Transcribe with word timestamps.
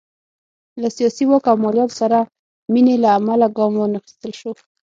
له 0.81 0.87
سیاسي 0.97 1.23
واک 1.27 1.43
او 1.51 1.57
مالیاتو 1.63 1.95
سره 2.01 2.17
مینې 2.73 2.95
له 3.03 3.09
امله 3.17 3.47
ګام 3.57 3.73
وانخیستل 3.77 4.31
شو. 4.39 4.51